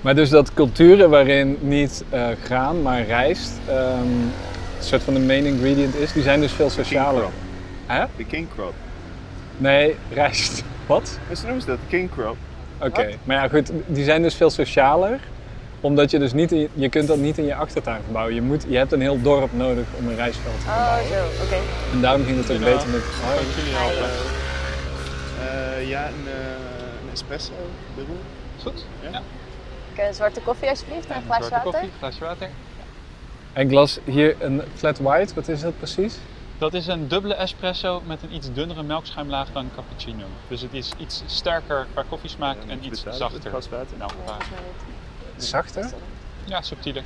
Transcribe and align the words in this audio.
Maar 0.00 0.14
dus 0.14 0.30
dat 0.30 0.54
culturen 0.54 1.10
waarin 1.10 1.58
niet 1.60 2.04
eh, 2.10 2.26
graan, 2.44 2.82
maar 2.82 3.02
rijst 3.06 3.52
ehm, 3.66 4.00
een 4.02 4.32
soort 4.84 5.02
van 5.02 5.14
de 5.14 5.20
main 5.20 5.44
ingredient 5.44 5.94
is, 5.94 6.12
die 6.12 6.22
zijn 6.22 6.40
dus 6.40 6.52
veel 6.52 6.70
socialer. 6.70 7.20
crop. 7.20 7.32
Hè? 7.86 8.04
De 8.16 8.24
king 8.24 8.46
crop. 8.54 8.74
Nee, 9.56 9.96
rijst. 10.12 10.62
Wat? 10.86 11.18
Zo 11.36 11.42
noemen 11.42 11.60
ze 11.60 11.66
dat, 11.66 11.76
de 11.76 11.96
king 11.96 12.10
crop. 12.10 12.36
Oké, 12.80 13.08
maar 13.24 13.36
ja 13.36 13.48
goed, 13.48 13.70
die 13.86 14.04
zijn 14.04 14.22
dus 14.22 14.34
veel 14.34 14.50
socialer. 14.50 15.20
Omdat 15.80 16.10
je 16.10 16.18
dus 16.18 16.32
niet, 16.32 16.52
in, 16.52 16.68
je 16.74 16.88
kunt 16.88 17.08
dat 17.08 17.16
niet 17.16 17.38
in 17.38 17.44
je 17.44 17.54
achtertuin 17.54 18.00
verbouwen. 18.02 18.34
Je, 18.34 18.42
moet, 18.42 18.64
je 18.68 18.76
hebt 18.76 18.92
een 18.92 19.00
heel 19.00 19.22
dorp 19.22 19.52
nodig 19.52 19.84
om 19.98 20.08
een 20.08 20.16
rijstveld 20.16 20.54
te 20.60 20.66
Oh, 20.66 20.94
verbouwen. 20.96 21.08
zo, 21.36 21.42
oké. 21.44 21.56
En 21.92 22.00
daarom 22.00 22.24
ging 22.24 22.36
het 22.36 22.50
ook 22.50 22.58
beter 22.58 22.88
met... 22.88 23.00
Kan 23.00 23.32
ik 23.42 23.54
jullie 23.56 23.72
helpen? 23.74 24.10
Eh, 25.40 25.88
ja, 25.88 26.06
een, 26.06 26.26
eh, 26.26 27.02
een 27.02 27.12
espresso 27.12 27.52
dubbel. 27.96 28.16
Goed? 28.62 28.84
Ja. 29.10 29.22
Een 30.06 30.14
zwarte 30.14 30.40
koffie 30.40 30.68
alsjeblieft 30.68 31.06
en 31.06 31.16
een 31.16 31.22
glas 31.22 31.36
zwarte 31.46 31.54
water. 31.54 31.70
koffie, 31.72 31.90
glaasje 31.98 32.24
water. 32.24 32.48
En 33.52 33.68
glas 33.68 33.98
hier 34.04 34.36
een 34.38 34.62
flat 34.74 34.98
white, 34.98 35.34
wat 35.34 35.48
is 35.48 35.60
dat 35.60 35.76
precies? 35.78 36.16
Dat 36.58 36.74
is 36.74 36.86
een 36.86 37.08
dubbele 37.08 37.34
espresso 37.34 38.02
met 38.06 38.22
een 38.22 38.34
iets 38.34 38.52
dunnere 38.52 38.82
melkschuimlaag 38.82 39.48
dan 39.52 39.70
cappuccino. 39.74 40.24
Dus 40.48 40.60
het 40.60 40.72
is 40.74 40.92
iets 40.98 41.22
sterker 41.26 41.86
qua 41.92 42.04
koffiesmaak 42.08 42.56
Ja, 42.66 42.70
en 42.72 42.84
iets 42.84 43.02
zachter. 43.10 43.50
glas 43.50 43.68
water? 43.68 43.96
Nou, 43.98 44.10
Ja. 44.26 44.36
Zachter, 45.36 45.90
Ja, 46.44 46.62
subtieler. 46.62 47.02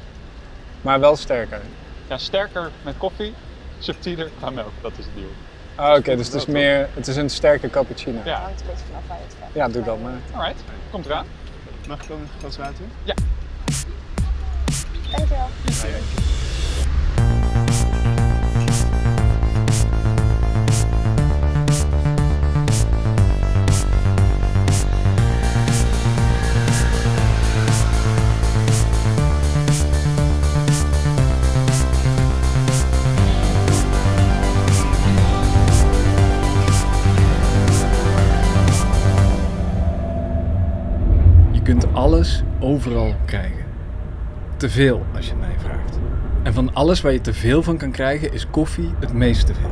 maar 0.80 1.00
wel 1.00 1.16
sterker. 1.16 1.60
Ja, 2.08 2.18
sterker 2.18 2.70
met 2.82 2.94
koffie, 2.98 3.34
subtieler 3.78 4.30
qua 4.38 4.50
melk. 4.50 4.70
Dat 4.80 4.92
is 4.98 5.04
het 5.04 5.14
deal. 5.14 5.28
Ah, 5.74 5.98
Oké, 5.98 6.16
dus 6.16 6.26
het 6.26 6.34
is 6.36 6.46
meer, 6.46 6.88
het 6.94 7.06
is 7.08 7.16
een 7.16 7.30
sterke 7.30 7.70
cappuccino. 7.70 8.16
Het 8.16 8.26
Ja, 8.26 8.40
hangt 8.40 8.60
een 8.60 8.66
beetje 8.66 8.84
vanaf 8.86 9.02
waar 9.08 9.16
je 9.16 9.22
het 9.24 9.34
vraagt. 9.38 9.54
Ja, 9.54 9.68
doe 9.68 9.82
dat 9.82 10.00
maar. 10.02 10.12
alright. 10.34 10.62
Komt 10.90 11.06
eraan. 11.06 11.26
Mag 11.88 12.02
ik 12.02 12.08
dan 12.08 12.20
een 12.20 12.28
glas 12.38 12.56
water? 12.56 12.84
Dankjewel. 15.10 15.48
Je 41.62 41.68
kunt 41.68 41.94
alles 41.94 42.42
overal 42.60 43.14
krijgen. 43.24 43.64
Te 44.56 44.70
veel, 44.70 45.06
als 45.14 45.24
je 45.24 45.30
het 45.30 45.40
mij 45.40 45.54
vraagt. 45.58 45.98
En 46.42 46.54
van 46.54 46.74
alles 46.74 47.00
waar 47.00 47.12
je 47.12 47.20
te 47.20 47.32
veel 47.32 47.62
van 47.62 47.76
kan 47.76 47.90
krijgen, 47.90 48.32
is 48.32 48.50
koffie 48.50 48.90
het 49.00 49.12
meest 49.12 49.46
te 49.46 49.54
veel. 49.54 49.70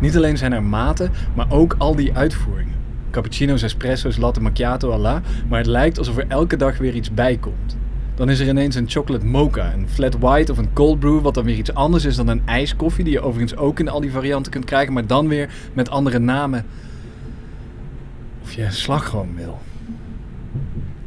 Niet 0.00 0.16
alleen 0.16 0.38
zijn 0.38 0.52
er 0.52 0.62
maten, 0.62 1.10
maar 1.34 1.46
ook 1.50 1.74
al 1.78 1.94
die 1.94 2.14
uitvoeringen. 2.14 2.74
Cappuccino's, 3.10 3.62
espresso's, 3.62 4.16
latte 4.16 4.40
macchiato, 4.40 4.90
Allah. 4.90 5.22
Maar 5.48 5.58
het 5.58 5.66
lijkt 5.66 5.98
alsof 5.98 6.16
er 6.16 6.24
elke 6.28 6.56
dag 6.56 6.78
weer 6.78 6.94
iets 6.94 7.14
bij 7.14 7.36
komt. 7.36 7.76
Dan 8.14 8.30
is 8.30 8.40
er 8.40 8.48
ineens 8.48 8.74
een 8.74 8.88
chocolate 8.88 9.26
mocha, 9.26 9.72
een 9.72 9.88
flat 9.88 10.18
white 10.18 10.52
of 10.52 10.58
een 10.58 10.72
cold 10.72 10.98
brew, 10.98 11.20
wat 11.20 11.34
dan 11.34 11.44
weer 11.44 11.56
iets 11.56 11.74
anders 11.74 12.04
is 12.04 12.16
dan 12.16 12.28
een 12.28 12.42
ijskoffie, 12.44 13.04
die 13.04 13.12
je 13.12 13.20
overigens 13.20 13.56
ook 13.56 13.78
in 13.78 13.88
al 13.88 14.00
die 14.00 14.12
varianten 14.12 14.52
kunt 14.52 14.64
krijgen, 14.64 14.92
maar 14.92 15.06
dan 15.06 15.28
weer 15.28 15.52
met 15.72 15.90
andere 15.90 16.18
namen. 16.18 16.66
Of 18.42 18.52
je 18.52 18.70
slagroom 18.70 19.36
wil. 19.36 19.58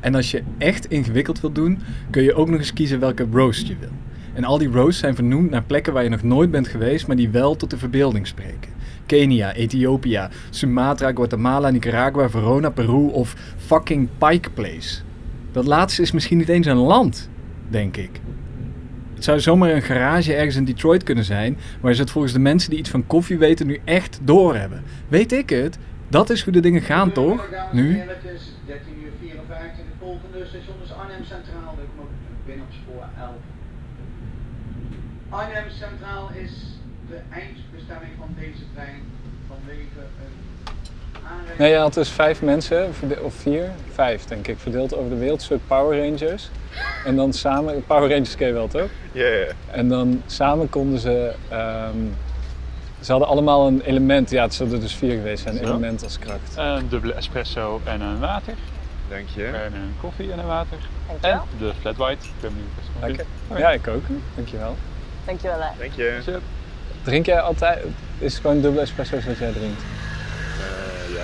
En 0.04 0.16
als 0.16 0.32
je 0.32 0.44
echt 0.58 0.90
ingewikkeld 0.90 1.42
wilt 1.42 1.56
doen, 1.56 1.80
kun 2.10 2.24
je 2.24 2.34
ook 2.34 2.50
nog 2.50 2.60
eens 2.60 2.74
kiezen 2.74 3.00
welke 3.00 3.28
roast 3.32 3.68
je 3.68 3.76
wil. 3.80 3.90
En 4.34 4.44
al 4.44 4.58
die 4.58 4.70
roasts 4.72 5.00
zijn 5.00 5.16
vernoemd 5.16 5.50
naar 5.50 5.64
plekken 5.64 5.94
waar 5.94 6.04
je 6.04 6.10
nog 6.10 6.24
nooit 6.24 6.52
bent 6.52 6.68
geweest, 6.68 7.08
maar 7.08 7.16
die 7.16 7.30
wel 7.30 7.56
tot 7.56 7.70
de 7.70 7.78
verbeelding 7.78 8.28
spreken. 8.28 8.72
Kenia, 9.06 9.54
Ethiopië, 9.54 10.28
Sumatra, 10.50 11.12
Guatemala, 11.12 11.70
Nicaragua, 11.70 12.30
Verona, 12.30 12.70
Peru 12.70 13.08
of 13.08 13.36
fucking 13.58 14.10
Pike 14.18 14.50
Place. 14.50 15.02
Dat 15.52 15.66
laatste 15.66 16.02
is 16.02 16.12
misschien 16.12 16.38
niet 16.38 16.50
eens 16.50 16.68
een 16.68 16.78
land, 16.78 17.30
denk 17.70 17.98
ik. 17.98 18.22
Het 19.14 19.24
zou 19.24 19.40
zomaar 19.40 19.70
een 19.70 19.82
garage 19.82 20.34
ergens 20.34 20.56
in 20.56 20.66
Detroit 20.66 21.04
kunnen 21.04 21.24
zijn, 21.24 21.58
waar 21.82 21.94
ze 21.94 22.02
het 22.02 22.12
volgens 22.12 22.34
de 22.34 22.40
mensen 22.40 22.70
die 22.70 22.80
iets 22.80 22.90
van 22.90 23.08
koffie 23.08 23.38
weten 23.38 23.68
nu 23.68 23.80
echt 23.84 24.20
doorhebben. 24.24 24.84
Weet 25.08 25.32
ik 25.32 25.50
het? 25.50 25.78
Dat 26.14 26.30
is 26.30 26.44
hoe 26.44 26.54
de 26.54 26.60
dingen 26.60 26.82
gaan, 26.82 27.12
toch? 27.12 27.50
Nu? 27.72 27.98
Het 27.98 28.34
is 28.36 28.42
13 28.66 28.94
uur 29.04 29.12
54. 29.20 29.60
Het 29.62 29.76
volgende 30.00 30.46
station 30.46 30.76
is 30.84 30.92
Arnhem 31.02 31.24
Centraal. 31.24 31.74
Ik 31.86 31.92
moet 31.98 32.14
binnen 32.46 32.66
op 32.66 32.74
spoor 32.82 33.06
11. 33.20 33.30
Arnhem 35.30 35.70
Centraal 35.70 36.30
is 36.44 36.52
de 37.10 37.20
eindbestemming 37.30 38.12
van 38.20 38.30
deze 38.40 38.64
trein 38.74 39.02
vanwege 39.48 40.00
een 40.24 40.36
aanrijding. 41.28 41.58
Nee, 41.58 41.72
je 41.72 41.78
had 41.78 41.94
dus 41.94 42.10
vijf 42.10 42.42
mensen, 42.42 42.90
of 43.22 43.34
vier, 43.34 43.70
vijf 43.92 44.26
denk 44.26 44.48
ik, 44.48 44.58
verdeeld 44.58 44.96
over 44.96 45.10
de 45.10 45.18
wereld, 45.18 45.42
soort 45.42 45.68
Power 45.68 46.00
Rangers. 46.00 46.50
En 47.06 47.16
dan 47.16 47.34
samen, 47.34 47.86
Power 47.86 48.10
Rangers 48.10 48.36
ken 48.36 48.48
je 48.48 48.54
wel 48.54 48.68
toch? 48.68 48.90
Ja, 49.12 49.28
ja. 49.28 49.48
En 49.72 49.88
dan 49.90 50.22
samen 50.26 50.70
konden 50.70 51.00
ze, 51.00 51.34
ehm, 51.50 51.98
ze 53.04 53.12
hadden 53.12 53.30
allemaal 53.30 53.68
een 53.68 53.82
element, 53.82 54.30
ja 54.30 54.44
het 54.44 54.54
zullen 54.54 54.74
er 54.74 54.80
dus 54.80 54.96
vier 54.96 55.12
geweest 55.16 55.44
zijn, 55.44 55.56
Zo. 55.58 55.64
element 55.64 56.04
als 56.04 56.20
kracht. 56.20 56.54
Een 56.56 56.90
dubbele 56.90 57.14
espresso 57.14 57.82
en 57.84 58.02
een 58.02 58.20
water. 58.20 58.54
Dank 59.10 59.28
je. 59.36 59.46
En 59.46 59.74
een 59.74 59.94
koffie 60.02 60.32
en 60.32 60.40
een 60.40 60.46
water. 60.46 60.78
En 61.22 61.42
de 61.60 61.72
flat 61.80 61.96
white. 61.96 62.26
Ik 62.26 62.32
ben 62.42 62.52
benieuwd 62.54 63.16
vindt. 63.16 63.60
Ja, 63.62 63.72
ik 63.72 63.88
ook. 63.88 64.04
Dankjewel. 64.36 64.76
Dankjewel. 65.26 65.58
hè. 65.60 65.68
Dank 65.80 65.92
je. 65.94 66.40
Drink 67.04 67.26
jij 67.26 67.42
altijd, 67.42 67.80
is 68.18 68.34
het 68.34 68.42
gewoon 68.42 68.62
dubbele 68.62 68.82
espresso's 68.82 69.26
wat 69.26 69.38
jij 69.38 69.52
drinkt? 69.52 69.82
Eh, 69.82 71.16
ja. 71.16 71.24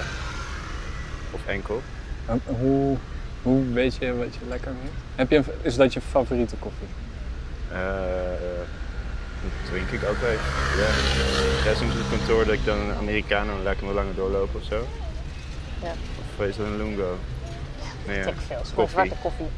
Of 1.31 1.39
enkel. 1.45 1.81
En 2.25 2.41
Hoe, 2.45 2.97
hoe 3.41 3.73
weet 3.73 3.95
je 3.95 4.15
wat 4.15 4.33
je 4.33 4.39
lekker 4.49 4.71
vindt? 4.81 4.95
Heb 5.15 5.29
je 5.29 5.37
een, 5.37 5.45
is 5.61 5.75
dat 5.75 5.93
je 5.93 6.01
favoriete 6.01 6.55
koffie? 6.55 6.87
Eh, 7.71 7.77
dat 9.41 9.51
drink 9.69 9.89
ik 9.89 10.03
altijd. 10.03 10.39
Ja. 10.81 10.89
ja, 11.69 11.77
soms 11.77 11.91
op 11.93 11.99
het 11.99 12.09
kantoor 12.17 12.45
dat 12.45 12.53
ik 12.53 12.65
dan 12.65 12.79
een 12.79 12.95
Americano 12.95 13.51
en 13.51 13.63
laat 13.63 13.73
ik 13.73 13.79
hem 13.79 13.87
wat 13.87 13.95
langer 13.95 14.15
doorlopen 14.15 14.59
of 14.59 14.65
zo. 14.65 14.87
Ja. 15.81 15.93
Of 16.19 16.45
is 16.45 16.55
dat 16.57 16.65
een 16.65 16.77
lungo? 16.77 17.17
Nee, 18.07 18.17
ja. 18.17 18.23
Tik 18.23 18.33
veel. 18.47 18.61
Koffie. 18.75 18.87
zwarte 18.87 19.15
koffie. 19.21 19.49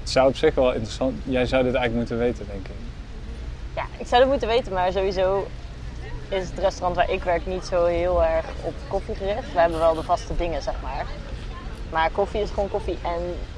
Het 0.00 0.12
zou 0.12 0.28
op 0.28 0.36
zich 0.36 0.54
wel 0.54 0.72
interessant, 0.72 1.14
jij 1.24 1.46
zou 1.46 1.62
dit 1.62 1.74
eigenlijk 1.74 2.08
moeten 2.08 2.26
weten 2.26 2.46
denk 2.46 2.66
ik. 2.66 2.74
Ja, 3.74 3.86
ik 3.98 4.06
zou 4.06 4.20
het 4.20 4.30
moeten 4.30 4.48
weten, 4.48 4.72
maar 4.72 4.92
sowieso 4.92 5.46
is 6.28 6.48
het 6.48 6.58
restaurant 6.58 6.96
waar 6.96 7.10
ik 7.10 7.22
werk 7.22 7.46
niet 7.46 7.64
zo 7.64 7.84
heel 7.84 8.24
erg 8.24 8.44
op 8.62 8.74
koffie 8.88 9.14
gericht. 9.14 9.52
We 9.52 9.60
hebben 9.60 9.78
wel 9.78 9.94
de 9.94 10.02
vaste 10.02 10.36
dingen, 10.36 10.62
zeg 10.62 10.74
maar. 10.82 11.06
Maar 11.90 12.10
koffie 12.10 12.40
is 12.40 12.50
gewoon 12.50 12.68
koffie. 12.68 12.98
En 13.02 13.20
ik 13.20 13.53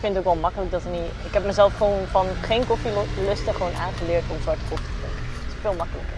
vind 0.00 0.14
het 0.16 0.26
ook 0.26 0.32
wel 0.32 0.42
makkelijk 0.42 0.70
dat 0.70 0.84
er 0.84 0.90
niet... 0.90 1.10
Ik 1.26 1.32
heb 1.32 1.44
mezelf 1.44 1.76
gewoon 1.76 2.06
van 2.06 2.26
geen 2.40 2.66
koffie 2.66 2.90
lusten 3.26 3.54
gewoon 3.54 3.74
aangeleerd 3.74 4.24
om 4.30 4.36
zwarte 4.42 4.64
koffie 4.68 4.86
te 4.86 4.92
drinken. 5.00 5.24
Het 5.44 5.54
is 5.54 5.60
veel 5.60 5.74
makkelijker. 5.74 6.14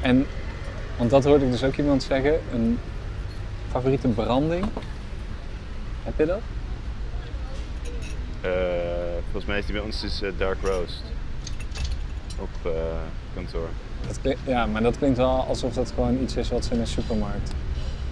En, 0.00 0.26
want 0.96 1.10
dat 1.10 1.24
hoorde 1.24 1.44
ik 1.44 1.50
dus 1.50 1.64
ook 1.64 1.76
iemand 1.76 2.02
zeggen, 2.02 2.40
een 2.52 2.78
favoriete 3.70 4.08
branding. 4.08 4.64
Heb 6.02 6.18
je 6.18 6.26
dat? 6.26 6.40
Eh, 8.40 8.50
volgens 9.22 9.44
mij 9.44 9.58
is 9.58 9.64
die 9.66 9.74
bij 9.74 9.84
ons 9.84 10.00
dus 10.00 10.22
Dark 10.36 10.58
Roast. 10.62 11.02
Op 12.38 12.48
eh, 12.62 12.72
kantoor. 13.34 13.68
dat 14.06 14.36
ja, 14.46 14.66
maar 14.66 14.82
dat 14.82 14.98
klinkt 14.98 15.16
wel 15.16 15.44
alsof 15.48 15.74
dat 15.74 15.92
gewoon 15.94 16.22
iets 16.22 16.36
is 16.36 16.48
wat 16.48 16.64
ze 16.64 16.74
in 16.74 16.80
een 16.80 16.86
supermarkt. 16.86 17.52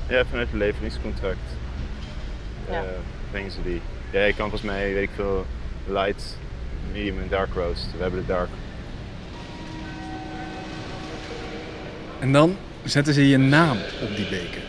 Ja, 0.09 0.25
vanuit 0.25 0.49
het 0.51 0.57
leveringscontract 0.59 1.39
Ja. 2.71 2.85
brengen 3.31 3.51
ze 3.51 3.63
die. 3.63 3.81
Ja, 4.11 4.25
je 4.25 4.35
kan 4.35 4.49
volgens 4.49 4.71
mij, 4.71 4.95
weet 4.95 5.03
ik 5.03 5.11
veel, 5.15 5.47
light, 5.87 6.37
medium 6.93 7.19
en 7.19 7.29
dark 7.29 7.55
roast. 7.55 7.87
We 7.97 8.03
hebben 8.03 8.21
de 8.21 8.27
dark. 8.27 8.49
En 12.19 12.33
dan 12.33 12.57
zetten 12.85 13.15
ze 13.15 13.29
je 13.29 13.37
naam 13.37 13.77
op 14.03 14.17
die 14.17 14.29
beker. 14.29 14.63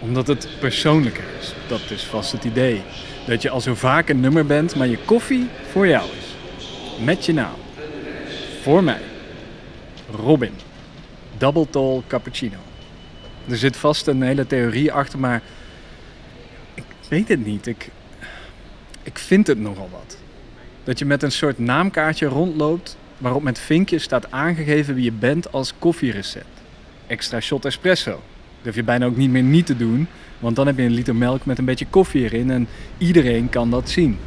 Omdat 0.00 0.26
het 0.26 0.48
persoonlijker 0.60 1.24
is. 1.40 1.54
Dat 1.66 1.90
is 1.90 2.04
vast 2.04 2.32
het 2.32 2.44
idee. 2.44 2.82
Dat 3.26 3.42
je 3.42 3.50
al 3.50 3.60
zo 3.60 3.74
vaak 3.74 4.08
een 4.08 4.20
nummer 4.20 4.46
bent, 4.46 4.74
maar 4.76 4.86
je 4.86 4.98
koffie 5.04 5.48
voor 5.70 5.86
jou 5.86 6.08
is. 6.18 6.34
Met 7.04 7.26
je 7.26 7.32
naam. 7.32 7.56
Voor 8.62 8.84
mij. 8.84 9.00
Robin. 10.10 10.52
Double 11.38 11.70
tall 11.70 12.02
cappuccino. 12.06 12.56
Er 13.48 13.56
zit 13.56 13.76
vast 13.76 14.06
een 14.06 14.22
hele 14.22 14.46
theorie 14.46 14.92
achter, 14.92 15.18
maar 15.18 15.42
ik 16.74 16.84
weet 17.08 17.28
het 17.28 17.44
niet. 17.44 17.66
Ik, 17.66 17.88
ik 19.08 19.18
vind 19.18 19.46
het 19.46 19.58
nogal 19.58 19.88
wat. 19.92 20.16
Dat 20.84 20.98
je 20.98 21.04
met 21.04 21.22
een 21.22 21.32
soort 21.32 21.58
naamkaartje 21.58 22.26
rondloopt 22.26 22.96
waarop 23.18 23.42
met 23.42 23.58
vinkjes 23.58 24.02
staat 24.02 24.30
aangegeven 24.30 24.94
wie 24.94 25.04
je 25.04 25.12
bent 25.12 25.52
als 25.52 25.74
koffierecept. 25.78 26.62
Extra 27.06 27.40
shot 27.40 27.64
espresso. 27.64 28.10
Dat 28.10 28.20
hoef 28.64 28.74
je 28.74 28.82
bijna 28.82 29.06
ook 29.06 29.16
niet 29.16 29.30
meer 29.30 29.42
niet 29.42 29.66
te 29.66 29.76
doen. 29.76 30.08
Want 30.38 30.56
dan 30.56 30.66
heb 30.66 30.76
je 30.76 30.82
een 30.82 30.90
liter 30.90 31.16
melk 31.16 31.44
met 31.44 31.58
een 31.58 31.64
beetje 31.64 31.86
koffie 31.90 32.22
erin. 32.22 32.50
En 32.50 32.68
iedereen 32.98 33.48
kan 33.48 33.70
dat 33.70 33.88
zien. 33.88 34.18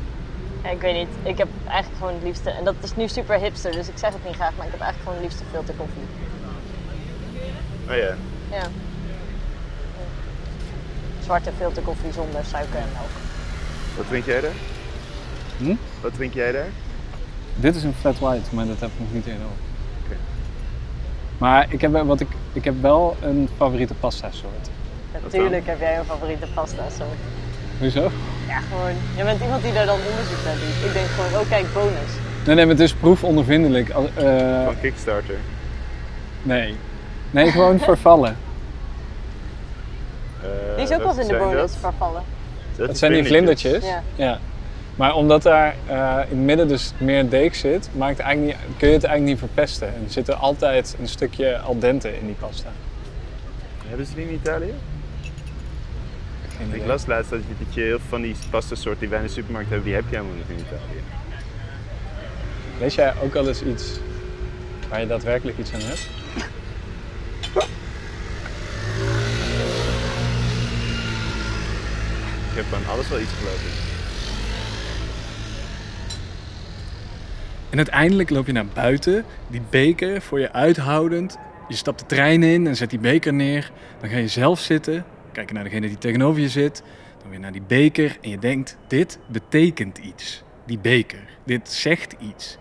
Ja, 0.64 0.70
ik 0.70 0.82
weet 0.82 0.96
niet. 0.96 1.34
Ik 1.34 1.38
heb 1.38 1.48
eigenlijk 1.68 1.98
gewoon 1.98 2.14
het 2.14 2.24
liefste. 2.24 2.50
En 2.50 2.64
dat 2.64 2.76
is 2.82 2.96
nu 2.96 3.08
super 3.08 3.40
hipster, 3.40 3.72
dus 3.72 3.88
ik 3.88 3.98
zeg 3.98 4.14
het 4.14 4.26
niet 4.26 4.36
graag, 4.36 4.52
maar 4.58 4.66
ik 4.66 4.72
heb 4.72 4.82
eigenlijk 4.82 5.10
gewoon 5.10 5.14
het 5.14 5.24
liefste 5.24 5.44
filter 5.52 5.74
koffie. 5.74 6.04
Oh 7.90 7.96
ja. 7.96 8.16
Ja. 8.58 8.68
Zwarte 11.24 11.52
filterkoffie 11.58 12.12
zonder 12.12 12.46
suiker 12.46 12.80
en 12.80 12.90
melk. 12.94 13.31
Wat 13.98 14.08
drink 14.08 14.26
jij 14.26 14.42
daar? 14.42 14.52
Hm? 15.58 15.76
Wat 16.02 16.14
drink 16.14 16.34
jij 16.34 16.52
daar? 16.52 16.68
Dit 17.56 17.76
is 17.76 17.84
een 17.84 17.94
flat 18.00 18.20
white, 18.20 18.56
maar 18.56 18.66
dat 18.66 18.80
heb 18.80 18.90
ik 18.90 19.00
nog 19.00 19.14
niet 19.14 19.26
eerder 19.26 19.46
op. 19.46 19.58
Oké. 20.06 20.16
Maar 21.38 21.66
ik 21.70 21.82
heb, 21.82 21.92
wel- 21.92 22.06
wat 22.06 22.20
ik, 22.20 22.28
ik 22.54 22.64
heb 22.64 22.82
wel 22.82 23.16
een 23.22 23.50
favoriete 23.58 23.94
pasta 23.94 24.32
soort. 24.32 24.70
Natuurlijk 25.24 25.66
heb 25.66 25.80
jij 25.80 25.98
een 25.98 26.06
favoriete 26.06 26.48
pasta 26.54 26.84
soort. 26.98 27.18
Hoezo? 27.80 28.12
Ja, 28.48 28.60
gewoon. 28.60 28.94
Je 29.16 29.24
bent 29.24 29.42
iemand 29.42 29.64
die 29.64 29.74
daar 29.74 29.86
dan 29.86 29.96
onderzoek 30.10 30.44
naar 30.46 30.54
doet. 30.54 30.86
Ik 30.88 30.94
denk 30.94 31.06
gewoon, 31.08 31.42
oh 31.42 31.50
kijk, 31.50 31.74
bonus. 31.74 32.12
Nee, 32.46 32.56
nee, 32.56 32.66
maar 32.66 32.74
het 32.76 32.84
is 32.84 32.94
proefondervindelijk. 32.94 33.90
Eh, 33.90 34.64
Van 34.66 34.80
Kickstarter. 34.82 35.36
nee. 36.44 36.76
Nee, 37.32 37.52
gewoon 37.52 37.80
vervallen. 37.80 38.38
Eh, 40.42 40.48
Die 40.76 40.84
is 40.84 40.92
ook 40.92 40.98
wel 41.04 41.08
eens 41.18 41.18
in 41.18 41.28
de 41.28 41.38
bonus 41.38 41.56
dat? 41.72 41.78
vervallen. 41.80 42.24
Dat 42.88 42.98
zijn 42.98 43.14
die 43.14 43.26
vlindertjes. 43.26 43.86
Ja. 43.86 44.04
Ja. 44.16 44.40
Maar 44.96 45.16
omdat 45.16 45.42
daar 45.42 45.76
eh, 45.88 46.18
in 46.30 46.38
het 46.38 46.46
midden 46.46 46.68
dus 46.68 46.94
meer 46.98 47.30
deeg 47.30 47.56
zit, 47.56 47.90
maakt 47.94 48.18
het 48.18 48.26
eigenlijk 48.26 48.58
niet, 48.58 48.78
kun 48.78 48.88
je 48.88 48.94
het 48.94 49.04
eigenlijk 49.04 49.40
niet 49.40 49.52
verpesten. 49.52 49.88
En 49.88 50.02
er 50.06 50.12
zit 50.12 50.28
er 50.28 50.34
altijd 50.34 50.96
een 51.00 51.08
stukje 51.08 51.58
al 51.58 51.80
dente 51.80 52.18
in 52.18 52.26
die 52.26 52.36
pasta. 52.40 52.70
Hebben 53.88 54.06
ze 54.06 54.16
die 54.16 54.28
in 54.28 54.34
Italië? 54.34 54.74
Geen 56.58 56.82
Ik 56.82 56.86
las 56.86 57.06
laatst 57.06 57.30
dat 57.30 57.40
je, 57.40 57.66
dat 57.66 57.74
je 57.74 57.82
heel 57.82 58.00
veel 58.00 58.08
van 58.10 58.22
die 58.22 58.36
pasta 58.50 58.76
soorten 58.76 59.00
die 59.00 59.10
wij 59.10 59.20
in 59.20 59.26
de 59.26 59.32
supermarkt 59.32 59.70
hebben, 59.70 59.88
die 59.88 59.96
heb 59.96 60.04
je 60.10 60.16
helemaal 60.16 60.36
niet 60.36 60.50
in 60.50 60.66
Italië. 60.66 61.02
Lees 62.80 62.96
jij 62.96 63.14
ook 63.24 63.36
al 63.36 63.48
eens 63.48 63.64
iets 63.64 64.00
waar 64.90 65.00
je 65.00 65.08
daadwerkelijk 65.08 65.58
iets 65.58 65.74
aan 65.74 65.82
hebt? 65.82 66.21
Ik 72.52 72.58
heb 72.58 72.74
aan 72.74 72.94
alles 72.94 73.10
wel 73.10 73.20
iets 73.20 73.32
geloof 73.32 73.66
ik. 73.66 73.92
En 77.70 77.78
uiteindelijk 77.78 78.30
loop 78.30 78.46
je 78.46 78.52
naar 78.52 78.66
buiten, 78.66 79.26
die 79.48 79.62
beker 79.70 80.22
voor 80.22 80.40
je 80.40 80.52
uithoudend. 80.52 81.38
Je 81.68 81.76
stapt 81.76 82.00
de 82.00 82.06
trein 82.06 82.44
in 82.44 82.68
en 82.68 82.76
zet 82.76 82.90
die 82.90 83.00
beker 83.00 83.34
neer. 83.34 83.72
Dan 84.00 84.10
ga 84.10 84.18
je 84.18 84.28
zelf 84.28 84.60
zitten, 84.60 85.06
kijken 85.32 85.56
naar 85.56 85.64
degene 85.64 85.88
die 85.88 85.98
tegenover 85.98 86.42
je 86.42 86.50
zit. 86.50 86.84
Dan 87.22 87.30
weer 87.30 87.40
naar 87.40 87.52
die 87.52 87.64
beker 87.68 88.18
en 88.22 88.30
je 88.30 88.40
denkt, 88.40 88.78
dit 88.88 89.20
betekent 89.28 89.98
iets. 89.98 90.44
Die 90.66 90.80
beker, 90.80 91.24
dit 91.46 91.70
zegt 91.70 92.16
iets. 92.20 92.58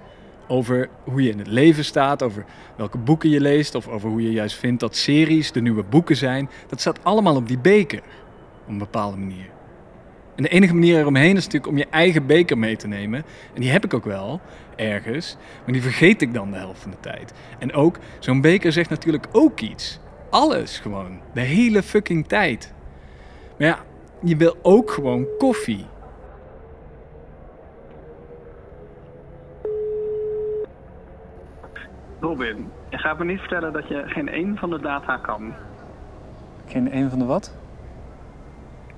Over 0.48 0.88
hoe 1.04 1.22
je 1.22 1.30
in 1.30 1.38
het 1.38 1.46
leven 1.46 1.84
staat, 1.84 2.22
over 2.22 2.44
welke 2.76 2.98
boeken 2.98 3.30
je 3.30 3.40
leest... 3.40 3.74
of 3.74 3.88
over 3.88 4.08
hoe 4.08 4.22
je 4.22 4.32
juist 4.32 4.56
vindt 4.56 4.80
dat 4.80 4.96
series 4.96 5.52
de 5.52 5.60
nieuwe 5.60 5.82
boeken 5.82 6.16
zijn. 6.16 6.50
Dat 6.68 6.80
staat 6.80 7.04
allemaal 7.04 7.36
op 7.36 7.48
die 7.48 7.58
beker, 7.58 7.98
op 8.62 8.68
een 8.68 8.78
bepaalde 8.78 9.16
manier. 9.16 9.58
En 10.40 10.46
de 10.46 10.52
enige 10.52 10.74
manier 10.74 10.98
eromheen 10.98 11.36
is 11.36 11.44
natuurlijk 11.44 11.72
om 11.72 11.78
je 11.78 11.86
eigen 11.90 12.26
beker 12.26 12.58
mee 12.58 12.76
te 12.76 12.88
nemen. 12.88 13.22
En 13.54 13.60
die 13.60 13.70
heb 13.70 13.84
ik 13.84 13.94
ook 13.94 14.04
wel, 14.04 14.40
ergens. 14.76 15.36
Maar 15.64 15.72
die 15.72 15.82
vergeet 15.82 16.22
ik 16.22 16.34
dan 16.34 16.50
de 16.50 16.56
helft 16.56 16.80
van 16.80 16.90
de 16.90 17.00
tijd. 17.00 17.34
En 17.58 17.72
ook, 17.72 17.98
zo'n 18.18 18.40
beker 18.40 18.72
zegt 18.72 18.90
natuurlijk 18.90 19.26
ook 19.32 19.60
iets. 19.60 20.00
Alles 20.30 20.78
gewoon. 20.78 21.20
De 21.34 21.40
hele 21.40 21.82
fucking 21.82 22.26
tijd. 22.26 22.74
Maar 23.58 23.66
ja, 23.66 23.78
je 24.22 24.36
wil 24.36 24.56
ook 24.62 24.90
gewoon 24.90 25.26
koffie. 25.38 25.86
Robin, 32.20 32.70
je 32.88 32.98
gaat 32.98 33.18
me 33.18 33.24
niet 33.24 33.40
vertellen 33.40 33.72
dat 33.72 33.88
je 33.88 34.02
geen 34.06 34.28
één 34.28 34.56
van 34.56 34.70
de 34.70 34.80
data 34.80 35.16
kan. 35.16 35.54
Geen 36.66 36.96
een 36.96 37.10
van 37.10 37.18
de 37.18 37.24
wat? 37.24 37.59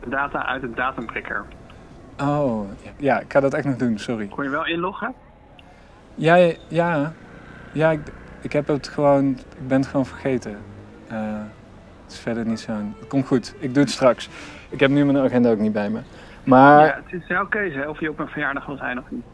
Data 0.06 0.46
uit 0.46 0.62
het 0.62 0.76
datumprikker. 0.76 1.44
Oh, 2.20 2.68
ja, 2.96 3.20
ik 3.20 3.32
ga 3.32 3.40
dat 3.40 3.54
echt 3.54 3.64
nog 3.64 3.76
doen, 3.76 3.98
sorry. 3.98 4.26
Kon 4.26 4.44
je 4.44 4.50
wel 4.50 4.66
inloggen? 4.66 5.14
Ja, 6.14 6.52
ja. 6.68 7.12
Ja, 7.72 7.90
ik, 7.90 8.00
ik 8.40 8.52
heb 8.52 8.66
het 8.66 8.88
gewoon... 8.88 9.28
Ik 9.30 9.68
ben 9.68 9.78
het 9.80 9.86
gewoon 9.86 10.06
vergeten. 10.06 10.56
Eh, 11.08 11.16
het 12.04 12.12
is 12.12 12.18
verder 12.18 12.46
niet 12.46 12.60
zo... 12.60 12.72
Het 12.98 13.08
komt 13.08 13.26
goed. 13.26 13.54
Ik 13.58 13.74
doe 13.74 13.82
het 13.82 13.92
straks. 13.92 14.28
Ik 14.68 14.80
heb 14.80 14.90
nu 14.90 15.04
mijn 15.04 15.24
agenda 15.24 15.50
ook 15.50 15.58
niet 15.58 15.72
bij 15.72 15.90
me. 15.90 16.00
Maar... 16.44 16.86
Ja, 16.86 17.00
het 17.04 17.20
is 17.22 17.26
jouw 17.28 17.46
keuze 17.46 17.78
hè, 17.78 17.88
of 17.88 18.00
je 18.00 18.10
op 18.10 18.16
mijn 18.16 18.28
verjaardag 18.28 18.66
wil 18.66 18.76
zijn 18.76 18.98
of 18.98 19.04
niet. 19.08 19.24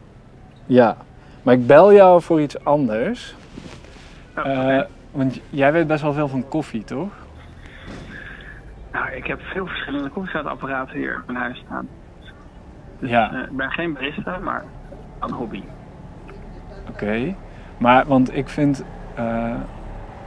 Ja, 0.65 0.97
maar 1.43 1.53
ik 1.53 1.67
bel 1.67 1.93
jou 1.93 2.21
voor 2.21 2.41
iets 2.41 2.63
anders. 2.63 3.35
Oh, 4.37 4.45
Eh. 4.45 4.83
Want 5.11 5.39
jij 5.49 5.71
weet 5.71 5.87
best 5.87 6.01
wel 6.01 6.13
veel 6.13 6.27
van 6.27 6.47
koffie, 6.47 6.83
toch? 6.83 7.11
Nou, 8.91 9.11
ik 9.11 9.25
heb 9.27 9.39
veel 9.41 9.65
verschillende 9.67 10.09
koffiezetapparaten 10.09 10.97
hier 10.97 11.13
in 11.13 11.21
mijn 11.33 11.37
huis 11.37 11.57
staan. 11.65 11.87
Ja, 12.99 13.33
Eh, 13.33 13.39
ik 13.41 13.57
ben 13.57 13.71
geen 13.71 13.93
barista, 13.93 14.37
maar 14.37 14.63
een 15.19 15.31
hobby. 15.31 15.63
oké. 16.89 17.35
Maar, 17.77 18.05
want 18.05 18.35
ik 18.35 18.49
vind... 18.49 18.85
eh, 19.15 19.55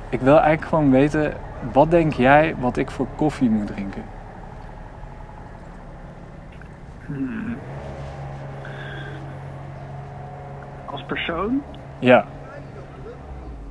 ik 0.08 0.20
wil 0.20 0.36
eigenlijk 0.38 0.68
gewoon 0.68 0.90
weten... 0.90 1.32
Wat 1.72 1.90
denk 1.90 2.12
jij 2.12 2.54
wat 2.58 2.76
ik 2.76 2.90
voor 2.90 3.06
koffie 3.16 3.50
moet 3.50 3.66
drinken? 3.66 4.02
Hmm. 7.06 7.56
Als 10.84 11.02
persoon 11.04 11.62
Ja, 11.98 12.24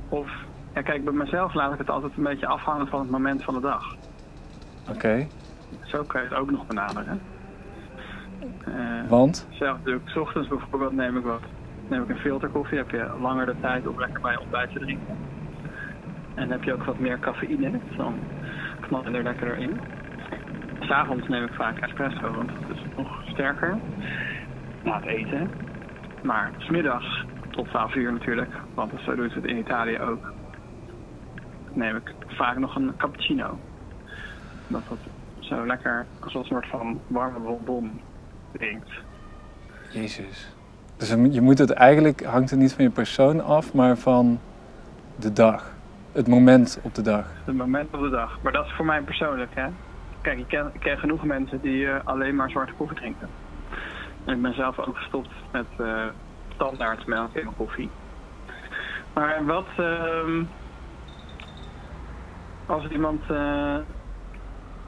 of... 0.08 0.30
Ja, 0.74 0.82
kijk, 0.82 1.04
bij 1.04 1.12
mezelf 1.12 1.54
laat 1.54 1.72
ik 1.72 1.78
het 1.78 1.90
altijd 1.90 2.12
een 2.16 2.22
beetje 2.22 2.46
afhangen 2.46 2.86
van 2.88 3.00
het 3.00 3.10
moment 3.10 3.44
van 3.44 3.54
de 3.54 3.60
dag. 3.60 3.96
Oké. 4.90 5.26
Zo 5.84 6.02
kan 6.04 6.22
je 6.22 6.28
het 6.28 6.38
ook 6.38 6.50
nog 6.50 6.66
benaderen. 6.66 7.20
Eh, 8.64 9.08
Want? 9.08 9.46
Zelf 9.50 9.78
doe 9.82 9.94
ik 9.94 10.00
's 10.04 10.16
ochtends 10.16 10.48
bijvoorbeeld 10.48 10.92
neem 10.92 11.16
ik 11.16 11.24
wat. 11.24 11.42
Neem 11.88 12.02
ik 12.02 12.08
een 12.08 12.16
filterkoffie, 12.16 12.78
heb 12.78 12.90
je 12.90 13.10
langer 13.20 13.46
de 13.46 13.54
tijd 13.60 13.86
om 13.86 13.98
lekker 13.98 14.20
bij 14.20 14.36
ontbijt 14.36 14.72
te 14.72 14.78
drinken. 14.78 15.16
En 16.34 16.50
heb 16.50 16.62
je 16.62 16.72
ook 16.72 16.84
wat 16.84 16.98
meer 16.98 17.18
cafeïne, 17.18 17.70
dus 17.70 17.96
dan 17.96 18.14
knal 18.80 19.08
je 19.08 19.16
er 19.16 19.22
lekker 19.22 19.58
in. 19.58 19.80
S'avonds 20.80 21.28
neem 21.28 21.44
ik 21.44 21.52
vaak 21.52 21.78
espresso, 21.78 22.32
want 22.32 22.48
dat 22.48 22.76
is 22.76 22.82
nog 22.96 23.22
sterker 23.26 23.78
na 24.84 24.96
het 24.96 25.04
eten. 25.04 25.50
Maar 26.22 26.50
smiddags 26.58 27.24
tot 27.50 27.68
12 27.68 27.94
uur 27.94 28.12
natuurlijk, 28.12 28.50
want 28.74 28.92
zo 29.04 29.14
doen 29.14 29.28
ze 29.28 29.34
het 29.34 29.44
in 29.44 29.58
Italië 29.58 29.98
ook. 29.98 30.32
Neem 31.72 31.96
ik 31.96 32.14
vaak 32.26 32.58
nog 32.58 32.76
een 32.76 32.92
cappuccino. 32.96 33.58
Dat 34.72 34.82
dat 34.88 34.98
zo 35.38 35.66
lekker 35.66 36.06
als 36.20 36.34
een 36.34 36.44
soort 36.44 36.66
van 36.66 37.00
warme 37.06 37.38
bonbon 37.38 38.00
drinkt. 38.52 38.90
Jezus. 39.90 40.54
Dus 40.96 41.08
je 41.30 41.40
moet 41.40 41.58
het 41.58 41.70
eigenlijk... 41.70 42.24
Hangt 42.24 42.50
het 42.50 42.58
niet 42.58 42.72
van 42.72 42.84
je 42.84 42.90
persoon 42.90 43.40
af, 43.44 43.74
maar 43.74 43.96
van 43.96 44.40
de 45.16 45.32
dag. 45.32 45.72
Het 46.12 46.28
moment 46.28 46.78
op 46.82 46.94
de 46.94 47.02
dag. 47.02 47.26
Het 47.44 47.56
moment 47.56 47.94
op 47.94 48.00
de 48.00 48.10
dag. 48.10 48.38
Maar 48.42 48.52
dat 48.52 48.66
is 48.66 48.72
voor 48.72 48.84
mij 48.84 49.00
persoonlijk, 49.00 49.50
hè. 49.54 49.66
Kijk, 50.20 50.38
ik 50.38 50.48
ken, 50.48 50.70
ik 50.72 50.80
ken 50.80 50.98
genoeg 50.98 51.24
mensen 51.24 51.60
die 51.60 51.88
eh, 51.88 52.00
alleen 52.04 52.36
maar 52.36 52.50
zwarte 52.50 52.72
koffie 52.72 52.96
drinken. 52.96 53.28
En 54.24 54.34
ik 54.34 54.42
ben 54.42 54.54
zelf 54.54 54.78
ook 54.78 54.96
gestopt 54.96 55.30
met 55.52 55.66
eh 55.76 56.04
standaardmelk 56.54 57.34
in 57.34 57.44
mijn 57.44 57.56
koffie. 57.56 57.90
Maar 59.12 59.44
wat... 59.44 59.66
ehm, 59.76 60.44
als 62.66 62.88
iemand 62.88 63.22
eh, 63.30 63.76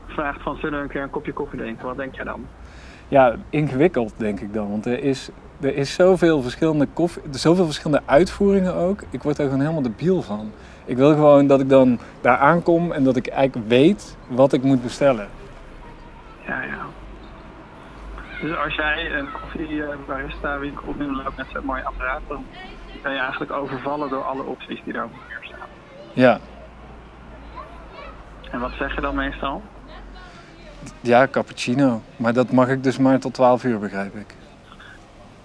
vraagt 0.07 0.43
van 0.43 0.57
zullen 0.57 0.79
we 0.79 0.85
een 0.85 0.91
keer 0.91 1.03
een 1.03 1.11
kopje 1.11 1.33
koffie 1.33 1.59
drinken, 1.59 1.87
wat 1.87 1.97
denk 1.97 2.15
jij 2.15 2.25
dan? 2.25 2.47
Ja, 3.09 3.35
ingewikkeld 3.51 4.15
denk 4.17 4.41
ik 4.41 4.53
dan. 4.55 4.71
Want 4.71 4.87
er 4.87 5.03
is, 5.03 5.31
er 5.61 5.77
is 5.77 5.95
zoveel 5.95 6.43
verschillende 6.43 6.87
koffie, 6.93 7.23
zoveel 7.31 7.65
verschillende 7.65 8.07
uitvoeringen 8.07 8.75
ook. 8.75 9.03
Ik 9.11 9.23
word 9.23 9.39
er 9.39 9.45
gewoon 9.45 9.61
helemaal 9.61 9.83
debiel 9.83 10.23
van. 10.23 10.53
Ik 10.85 10.97
wil 10.97 11.13
gewoon 11.13 11.47
dat 11.47 11.61
ik 11.61 11.69
dan 11.69 11.99
daar 12.21 12.39
aankom 12.39 12.93
en 12.93 13.05
dat 13.05 13.17
ik 13.17 13.27
eigenlijk 13.27 13.69
weet 13.69 14.17
wat 14.29 14.53
ik 14.53 14.63
moet 14.63 14.83
bestellen. 14.83 15.29
Ja, 16.47 16.63
ja. 16.63 16.87
Dus 18.41 18.57
als 18.57 18.75
jij 18.75 19.13
een 19.13 19.29
koffiebarista 19.33 20.59
winkel 20.59 20.93
binnenloopt 20.93 21.37
met 21.37 21.47
zo'n 21.53 21.65
mooi 21.65 21.83
apparaat, 21.83 22.21
dan 22.29 22.45
ben 23.03 23.13
je 23.13 23.19
eigenlijk 23.19 23.53
overvallen 23.53 24.09
door 24.09 24.23
alle 24.23 24.43
opties 24.43 24.81
die 24.85 24.93
daar 24.93 25.05
op 25.05 25.11
staan. 25.41 25.69
Ja, 26.13 26.39
En 28.51 28.61
wat 28.61 28.73
zeg 28.79 28.95
je 28.95 29.01
dan 29.01 29.15
meestal? 29.15 29.63
Ja, 31.01 31.29
cappuccino. 31.29 32.03
Maar 32.17 32.33
dat 32.33 32.51
mag 32.51 32.69
ik 32.69 32.83
dus 32.83 32.99
maar 32.99 33.19
tot 33.19 33.35
12 33.35 33.65
uur, 33.65 33.79
begrijp 33.79 34.15
ik. 34.15 34.35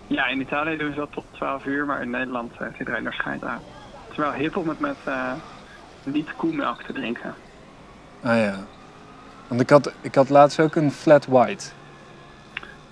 Ja, 0.08 0.28
in 0.28 0.42
Italië 0.42 0.78
doen 0.78 0.92
ze 0.94 1.00
dat 1.00 1.12
tot 1.12 1.26
12 1.32 1.66
uur, 1.66 1.86
maar 1.86 2.02
in 2.02 2.10
Nederland 2.10 2.52
heeft 2.58 2.80
iedereen 2.80 3.06
er 3.06 3.14
schijt 3.14 3.44
aan. 3.44 3.60
Het 4.02 4.12
is 4.12 4.18
wel 4.18 4.32
hip 4.32 4.58
om 4.58 4.70
het 4.70 4.80
met 4.80 4.98
eh, 5.04 5.32
niet 6.04 6.36
koemelk 6.36 6.84
te 6.84 6.94
drinken. 6.94 7.34
Ah 8.24 8.38
ja. 8.38 8.56
Want 9.48 9.62
ik 9.62 9.70
had, 9.70 9.94
ik 10.02 10.16
had 10.16 10.30
laatst 10.30 10.60
ook 10.60 10.76
een 10.76 10.92
flat 10.92 11.26
white. 11.26 11.70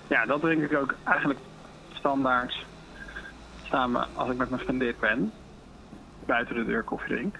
Ja, 0.06 0.26
dat 0.26 0.40
drink 0.40 0.62
ik 0.62 0.76
ook 0.76 0.94
eigenlijk 1.04 1.40
standaard 1.92 2.64
samen 3.70 4.06
als 4.14 4.30
ik 4.30 4.36
met 4.36 4.50
mijn 4.50 4.62
vriendin 4.62 4.94
ben. 5.00 5.32
Buiten 6.26 6.54
de 6.54 6.64
deur 6.64 6.82
koffie 6.82 7.14
drink. 7.14 7.36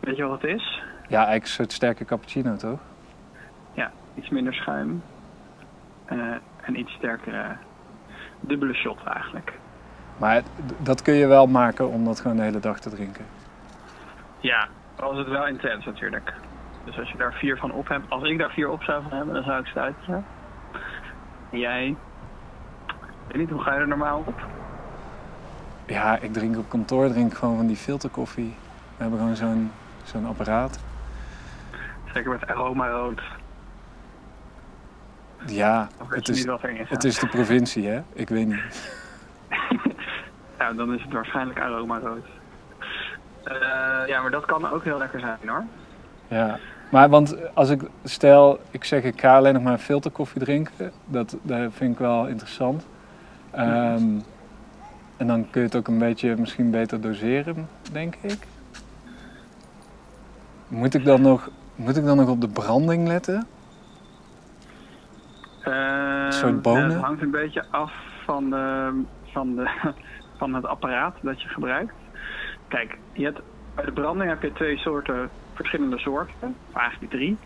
Weet 0.00 0.16
je 0.16 0.22
wat 0.22 0.42
het 0.42 0.50
is? 0.50 0.82
Ja, 1.08 1.16
eigenlijk 1.16 1.44
een 1.44 1.50
soort 1.50 1.72
sterke 1.72 2.04
cappuccino, 2.04 2.56
toch? 2.56 2.78
Ja, 3.74 3.90
iets 4.14 4.28
minder 4.28 4.54
schuim. 4.54 5.02
eh, 6.04 6.18
en 6.62 6.78
iets 6.78 6.92
sterkere 6.92 7.56
dubbele 8.40 8.74
shot 8.74 9.02
eigenlijk. 9.04 9.52
Maar 10.16 10.42
dat 10.78 11.02
kun 11.02 11.14
je 11.14 11.26
wel 11.26 11.46
maken 11.46 11.88
om 11.88 12.04
dat 12.04 12.20
gewoon 12.20 12.36
de 12.36 12.42
hele 12.42 12.60
dag 12.60 12.78
te 12.80 12.90
drinken. 12.90 13.24
Ja, 14.40 14.68
als 14.96 15.18
het 15.18 15.28
wel 15.28 15.46
intens 15.46 15.84
natuurlijk. 15.84 16.32
Dus 16.84 16.98
als 16.98 17.10
je 17.10 17.16
daar 17.18 17.32
vier 17.32 17.56
van 17.56 17.72
op 17.72 17.88
hebt, 17.88 18.10
als 18.10 18.22
ik 18.22 18.38
daar 18.38 18.50
vier 18.50 18.68
op 18.70 18.82
zou 18.82 19.02
van 19.02 19.16
hebben, 19.16 19.34
dan 19.34 19.42
zou 19.44 19.60
ik 19.60 19.66
stuiteren. 19.66 20.24
En 21.50 21.58
jij, 21.58 21.86
ik 21.88 21.96
weet 23.28 23.36
niet, 23.36 23.50
hoe 23.50 23.60
ga 23.62 23.74
je 23.74 23.80
er 23.80 23.88
normaal 23.88 24.22
op? 24.26 24.40
Ja, 25.86 26.18
ik 26.18 26.32
drink 26.32 26.56
op 26.56 26.68
kantoor 26.68 27.08
drink 27.08 27.32
ik 27.32 27.38
gewoon 27.38 27.56
van 27.56 27.66
die 27.66 27.76
filterkoffie. 27.76 28.54
We 28.96 29.02
hebben 29.02 29.18
gewoon 29.18 29.36
zo'n 29.36 29.70
zo'n 30.02 30.26
apparaat. 30.26 30.84
Zeker 32.12 32.30
met 32.30 32.46
aroma 32.46 32.88
rood. 32.88 33.20
Ja, 35.46 35.88
het 36.08 36.28
is, 36.28 36.46
het 36.88 37.04
is 37.04 37.18
de 37.18 37.28
provincie, 37.28 37.86
hè? 37.88 38.02
Ik 38.12 38.28
weet 38.28 38.46
niet. 38.46 38.92
Nou, 40.58 40.76
dan 40.76 40.94
is 40.94 41.02
het 41.02 41.12
waarschijnlijk 41.12 41.60
aroma 41.60 41.98
rood. 41.98 42.26
Eh, 43.44 44.08
ja, 44.08 44.20
maar 44.20 44.30
dat 44.30 44.44
kan 44.44 44.70
ook 44.70 44.84
heel 44.84 44.98
lekker 44.98 45.20
zijn 45.20 45.38
hoor. 45.46 45.64
Ja, 46.28 46.58
maar 46.90 47.08
want 47.08 47.36
als 47.54 47.70
ik 47.70 47.82
stel, 48.04 48.58
ik 48.70 48.84
zeg 48.84 49.02
ik 49.02 49.20
ga 49.20 49.36
alleen 49.36 49.54
nog 49.54 49.62
maar 49.62 49.78
filterkoffie 49.78 50.40
drinken, 50.40 50.92
dat, 51.04 51.36
dat 51.42 51.72
vind 51.72 51.92
ik 51.92 51.98
wel 51.98 52.26
interessant. 52.26 52.86
Ehm, 53.50 54.18
en 55.16 55.26
dan 55.26 55.50
kun 55.50 55.60
je 55.60 55.66
het 55.66 55.76
ook 55.76 55.88
een 55.88 55.98
beetje 55.98 56.36
misschien 56.36 56.70
beter 56.70 57.00
doseren, 57.00 57.68
denk 57.92 58.14
ik. 58.20 58.46
Moet 60.68 60.94
ik 60.94 61.04
dan 61.04 61.22
nog, 61.22 61.50
moet 61.74 61.96
ik 61.96 62.04
dan 62.04 62.16
nog 62.16 62.28
op 62.28 62.40
de 62.40 62.48
branding 62.48 63.06
letten? 63.06 63.46
Eh, 65.64 66.30
soort 66.30 66.62
bonen? 66.62 66.90
Het 66.90 67.02
hangt 67.02 67.22
een 67.22 67.30
beetje 67.30 67.64
af 67.70 67.92
van, 68.24 68.50
de, 68.50 68.92
van, 69.24 69.56
de, 69.56 69.70
van 70.38 70.54
het 70.54 70.66
apparaat 70.66 71.16
dat 71.22 71.42
je 71.42 71.48
gebruikt. 71.48 71.94
Kijk, 72.68 72.98
je 73.12 73.24
hebt, 73.24 73.40
bij 73.74 73.84
de 73.84 73.92
branding 73.92 74.30
heb 74.30 74.42
je 74.42 74.52
twee 74.52 74.76
soorten, 74.76 75.30
verschillende 75.54 75.98
soorten. 75.98 76.56
Eigenlijk 76.72 77.12
drie. 77.12 77.36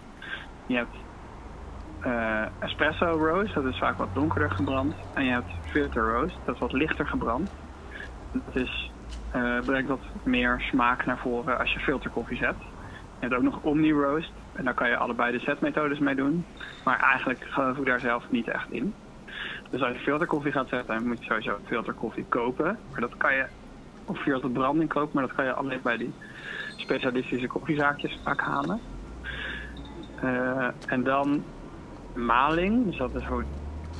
Je 0.66 0.76
hebt 0.76 0.96
eh, 2.00 2.42
espresso 2.58 3.06
roast, 3.06 3.54
dat 3.54 3.64
is 3.64 3.78
vaak 3.78 3.98
wat 3.98 4.14
donkerder 4.14 4.50
gebrand. 4.50 4.94
En 5.14 5.24
je 5.24 5.30
hebt 5.30 5.50
filter 5.64 6.02
roast, 6.02 6.36
dat 6.44 6.54
is 6.54 6.60
wat 6.60 6.72
lichter 6.72 7.06
gebrand. 7.06 7.50
Dat 8.32 8.62
is, 8.62 8.92
eh, 9.30 9.60
brengt 9.60 9.88
wat 9.88 10.00
meer 10.22 10.60
smaak 10.60 11.06
naar 11.06 11.18
voren 11.18 11.58
als 11.58 11.72
je 11.72 11.78
filterkoffie 11.78 12.36
zet. 12.36 12.56
Je 13.20 13.26
hebt 13.26 13.34
ook 13.34 13.42
nog 13.42 13.62
omni 13.62 13.92
roast. 13.92 14.32
En 14.58 14.64
daar 14.64 14.74
kan 14.74 14.88
je 14.88 14.96
allebei 14.96 15.32
de 15.32 15.38
zetmethodes 15.38 15.98
mee 15.98 16.14
doen. 16.14 16.44
Maar 16.84 17.00
eigenlijk 17.00 17.44
geloof 17.48 17.76
ik 17.76 17.84
daar 17.84 18.00
zelf 18.00 18.30
niet 18.30 18.48
echt 18.48 18.70
in. 18.70 18.94
Dus 19.70 19.82
als 19.82 19.96
je 19.96 20.02
filterkoffie 20.02 20.52
gaat 20.52 20.68
zetten, 20.68 21.06
moet 21.06 21.18
je 21.18 21.24
sowieso 21.24 21.58
filterkoffie 21.64 22.24
kopen. 22.28 22.78
Maar 22.90 23.00
dat 23.00 23.16
kan 23.16 23.34
je, 23.34 23.46
of 24.04 24.22
via 24.22 24.38
de 24.38 24.48
branding 24.48 24.88
kopen, 24.88 25.10
maar 25.12 25.26
dat 25.26 25.36
kan 25.36 25.44
je 25.44 25.52
alleen 25.52 25.80
bij 25.82 25.96
die 25.96 26.12
specialistische 26.76 27.46
koffiezaakjes 27.46 28.18
vaak 28.24 28.40
halen. 28.40 28.80
Eh, 30.20 30.68
en 30.86 31.02
dan 31.02 31.44
maling, 32.14 32.84
dus 32.84 32.96
dat 32.96 33.14
is 33.14 33.24
hoe, 33.24 33.44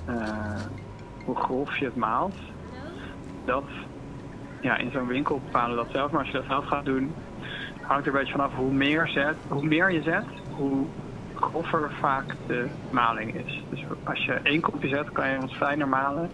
eh, 0.06 0.62
hoe 1.24 1.36
grof 1.36 1.76
je 1.76 1.84
het 1.84 1.96
maalt. 1.96 2.36
Dat, 3.44 3.68
ja, 4.60 4.76
in 4.76 4.90
zo'n 4.90 5.06
winkel 5.06 5.40
bepalen 5.40 5.76
dat 5.76 5.88
zelf. 5.92 6.10
Maar 6.10 6.20
als 6.20 6.30
je 6.30 6.36
dat 6.36 6.46
zelf 6.48 6.66
gaat 6.66 6.84
doen, 6.84 7.14
hangt 7.88 8.06
er 8.06 8.12
een 8.12 8.18
beetje 8.18 8.32
vanaf 8.32 8.54
hoe 8.54 8.72
meer, 8.72 9.08
zet, 9.08 9.36
hoe 9.48 9.64
meer 9.64 9.92
je 9.92 10.02
zet, 10.02 10.26
hoe 10.58 10.86
groffer 11.34 11.90
vaak 12.00 12.34
de 12.46 12.66
maling 12.90 13.34
is. 13.46 13.64
Dus 13.70 13.84
als 14.04 14.24
je 14.24 14.32
één 14.32 14.60
kopje 14.60 14.88
zet, 14.88 15.12
kan 15.12 15.28
je 15.28 15.40
wat 15.40 15.52
fijner 15.52 15.88
malen. 15.88 16.30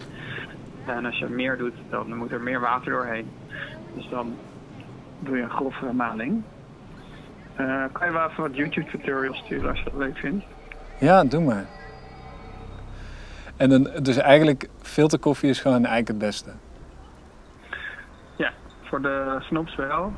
En 0.85 1.05
als 1.05 1.19
je 1.19 1.25
meer 1.25 1.57
doet, 1.57 1.73
dan 1.89 2.15
moet 2.15 2.31
er 2.31 2.41
meer 2.41 2.59
water 2.59 2.91
doorheen. 2.91 3.31
Dus 3.93 4.09
dan 4.09 4.35
doe 5.19 5.37
je 5.37 5.43
een 5.43 5.49
grovere 5.49 5.93
maling. 5.93 6.43
Eh, 7.55 7.83
kan 7.91 8.07
je 8.07 8.13
wel 8.13 8.29
even 8.29 8.43
wat 8.43 8.55
YouTube 8.55 8.89
tutorials 8.89 9.37
sturen 9.37 9.69
als 9.69 9.77
je 9.77 9.83
dat 9.83 9.99
leuk 9.99 10.17
vindt. 10.17 10.45
Ja, 10.99 11.23
doe 11.23 11.43
maar. 11.43 11.65
En 13.57 13.69
dan, 13.69 13.89
dus 14.01 14.17
eigenlijk, 14.17 14.69
filterkoffie 14.81 15.49
is 15.49 15.59
gewoon 15.59 15.85
eigenlijk 15.85 16.07
het 16.07 16.17
beste. 16.17 16.49
Ja, 18.35 18.51
voor 18.83 19.01
de 19.01 19.37
snops 19.39 19.75
wel. 19.75 20.13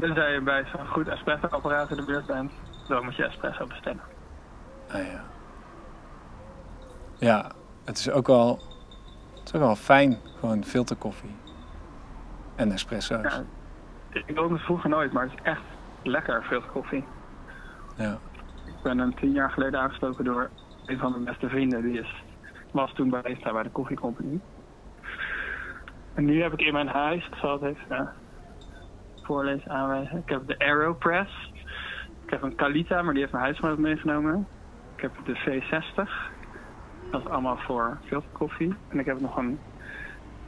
Tenzij 0.00 0.32
je 0.32 0.40
bij 0.40 0.64
zo'n 0.72 0.86
goed 0.86 1.08
espresso-apparaat 1.08 1.90
in 1.90 1.96
de 1.96 2.04
buurt 2.04 2.26
bent, 2.26 2.52
dan 2.88 3.04
moet 3.04 3.16
je 3.16 3.24
espresso 3.24 3.66
bestellen. 3.66 4.00
Ah 4.88 5.06
ja. 5.06 5.24
Ja, 7.18 7.50
het 7.84 7.98
is 7.98 8.10
ook 8.10 8.26
wel, 8.26 8.58
het 9.38 9.48
is 9.48 9.54
ook 9.54 9.60
wel 9.60 9.76
fijn, 9.76 10.18
gewoon 10.38 10.64
filterkoffie. 10.64 11.36
En 12.54 12.72
espresso's. 12.72 13.34
Ja, 14.12 14.20
ik 14.26 14.34
wilde 14.34 14.54
het 14.54 14.62
vroeger 14.62 14.90
nooit, 14.90 15.12
maar 15.12 15.22
het 15.22 15.32
is 15.32 15.42
echt 15.42 15.62
lekker, 16.02 16.44
veel 16.44 16.62
koffie. 16.62 17.04
Ja. 17.96 18.18
Ik 18.66 18.82
ben 18.82 18.98
een 18.98 19.14
tien 19.14 19.32
jaar 19.32 19.50
geleden 19.50 19.80
aangestoken 19.80 20.24
door 20.24 20.50
een 20.86 20.98
van 20.98 21.10
mijn 21.10 21.24
beste 21.24 21.48
vrienden. 21.48 21.82
Die 21.82 22.00
is, 22.00 22.22
was 22.70 22.92
toen 22.92 23.10
barista 23.10 23.52
bij 23.52 23.62
de 23.62 23.72
Coffee 23.72 23.96
Company. 23.96 24.40
En 26.14 26.24
nu 26.24 26.42
heb 26.42 26.52
ik 26.52 26.60
in 26.60 26.72
mijn 26.72 26.88
huis, 26.88 27.26
ik 27.26 27.34
zal 27.34 27.52
het 27.52 27.62
even 27.62 28.12
voorlezen, 29.22 29.70
aanwijzen. 29.70 30.18
Ik 30.18 30.28
heb 30.28 30.46
de 30.46 30.58
Aeropress. 30.58 31.51
Ik 32.32 32.40
heb 32.40 32.50
een 32.50 32.56
Kalita, 32.56 33.02
maar 33.02 33.12
die 33.12 33.20
heeft 33.20 33.32
mijn 33.32 33.44
huisgenoot 33.44 33.78
meegenomen. 33.78 34.46
Ik 34.96 35.02
heb 35.02 35.12
de 35.24 35.36
V60. 35.36 36.08
Dat 37.10 37.20
is 37.20 37.26
allemaal 37.28 37.56
voor 37.56 37.98
filterkoffie. 38.04 38.74
En 38.88 38.98
ik 38.98 39.06
heb 39.06 39.20
nog 39.20 39.36
een 39.36 39.58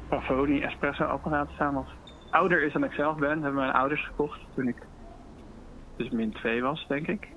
Pavoni 0.09 0.63
espresso 0.63 1.05
apparaat 1.05 1.49
staan. 1.55 1.75
Wat 1.75 1.87
ouder 2.31 2.63
is 2.63 2.73
dan 2.73 2.85
ik 2.85 2.93
zelf 2.93 3.17
ben. 3.17 3.43
Hebben 3.43 3.55
mijn 3.55 3.73
ouders 3.73 4.07
gekocht 4.07 4.41
toen 4.55 4.69
ik 4.69 4.77
dus 5.97 6.11
min 6.11 6.33
2 6.33 6.63
was, 6.63 6.87
denk 6.89 7.07
ik. 7.07 7.29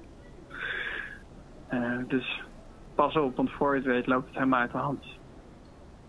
Eh, 1.68 1.98
dus 2.08 2.44
pas 2.96 3.16
op, 3.16 3.36
want 3.36 3.52
voor 3.52 3.72
je 3.72 3.78
het 3.78 3.88
weet 3.88 4.08
loopt 4.08 4.28
het 4.28 4.36
helemaal 4.36 4.60
uit 4.60 4.72
de 4.72 4.78
hand. 4.78 5.06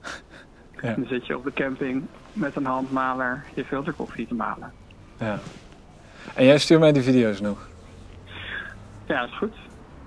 Ja. 0.83 0.95
Dan 0.95 1.07
zit 1.07 1.26
je 1.26 1.37
op 1.37 1.45
de 1.45 1.52
camping 1.52 2.07
met 2.33 2.57
een 2.57 2.64
handmaler 2.64 3.45
je 3.54 3.64
filterkoffie 3.64 4.26
te 4.26 4.35
malen. 4.35 4.73
ja. 5.18 5.38
En 6.35 6.45
jij 6.45 6.59
stuurt 6.59 6.80
mij 6.80 6.92
die 6.92 7.02
video's 7.02 7.40
nog? 7.40 7.68
Ja, 9.09 9.21
dat 9.21 9.29
is 9.29 9.37
goed. 9.37 9.55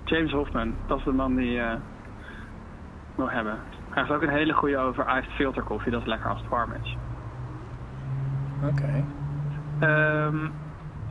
James 0.04 0.32
Hofman, 0.32 0.74
dat 0.86 0.98
is 0.98 1.04
de 1.04 1.12
man 1.12 1.36
die 1.36 1.60
eh 1.60 1.74
wil 3.14 3.30
hebben. 3.30 3.58
Hij 3.90 4.02
heeft 4.02 4.14
ook 4.14 4.22
een 4.22 4.28
hele 4.28 4.52
goede 4.52 4.78
over 4.78 5.18
iced 5.18 5.32
filterkoffie. 5.32 5.92
Dat 5.92 6.00
is 6.00 6.06
lekker 6.06 6.30
als 6.30 6.40
het 6.40 6.48
warm 6.48 6.72
is. 6.82 6.96
Oké. 8.64 9.04
Ehm, 9.80 10.36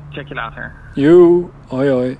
check 0.10 0.28
je 0.28 0.34
later. 0.34 0.74
Joe, 0.94 1.50
hoi 1.68 1.90
hoi. 1.90 2.18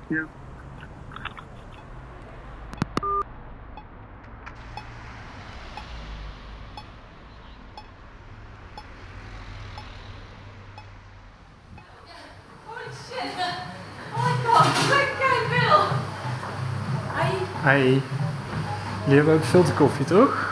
Holy 12.66 12.90
shit! 12.92 13.36
Oh 14.14 14.24
my 14.24 14.34
god, 14.44 14.88
lekker 14.88 15.36
veel! 15.48 15.80
Jullie 17.84 19.16
hebben 19.16 19.34
ook 19.34 19.44
filterkoffie, 19.44 20.04
toch? 20.04 20.50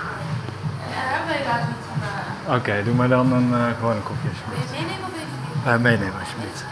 Ja, 0.91 1.27
ben 1.27 1.39
je 1.39 1.45
daar 1.45 1.59
niet 1.67 1.77
van? 1.87 2.53
eh, 2.53 2.57
Oké, 2.59 2.83
doe 2.85 2.95
maar 2.95 3.09
dan 3.09 3.33
een 3.33 3.55
eh, 3.55 3.65
gewone 3.79 4.01
koffie 4.01 4.31
Wil 4.31 4.33
alsjeblieft. 4.33 4.71
je 4.71 4.77
meenemen 4.81 5.05
of 5.07 5.11
wil 5.13 5.21
je 5.21 5.27
niet? 5.55 5.67
Eh, 5.67 5.77
meenemen 5.77 6.21
alsjeblieft. 6.21 6.65